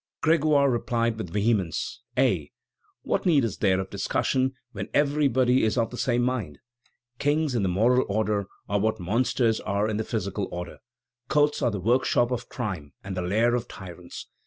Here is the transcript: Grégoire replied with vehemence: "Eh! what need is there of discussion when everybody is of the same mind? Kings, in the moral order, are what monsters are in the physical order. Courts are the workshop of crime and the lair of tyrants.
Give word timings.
Grégoire 0.23 0.71
replied 0.71 1.15
with 1.15 1.29
vehemence: 1.29 2.01
"Eh! 2.17 2.47
what 3.03 3.23
need 3.27 3.43
is 3.43 3.57
there 3.59 3.79
of 3.79 3.91
discussion 3.91 4.55
when 4.71 4.89
everybody 4.95 5.63
is 5.63 5.77
of 5.77 5.91
the 5.91 5.95
same 5.99 6.23
mind? 6.23 6.57
Kings, 7.19 7.53
in 7.53 7.61
the 7.61 7.69
moral 7.69 8.07
order, 8.09 8.47
are 8.67 8.79
what 8.79 8.99
monsters 8.99 9.59
are 9.59 9.87
in 9.87 9.97
the 9.97 10.03
physical 10.03 10.49
order. 10.51 10.79
Courts 11.27 11.61
are 11.61 11.69
the 11.69 11.79
workshop 11.79 12.31
of 12.31 12.49
crime 12.49 12.93
and 13.03 13.15
the 13.15 13.21
lair 13.21 13.53
of 13.53 13.67
tyrants. 13.67 14.25